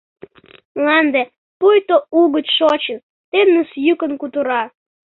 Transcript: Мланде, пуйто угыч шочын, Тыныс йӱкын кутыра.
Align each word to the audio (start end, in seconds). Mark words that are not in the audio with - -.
Мланде, 0.75 1.21
пуйто 1.59 1.95
угыч 2.19 2.47
шочын, 2.57 2.97
Тыныс 3.31 3.69
йӱкын 3.85 4.11
кутыра. 4.21 4.63